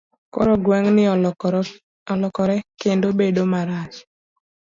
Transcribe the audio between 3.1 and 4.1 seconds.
bedo marach.